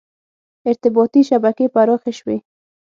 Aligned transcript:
•ارتباطي 0.69 1.21
شبکې 1.29 1.65
پراخې 1.73 2.11
شوې. 2.19 2.37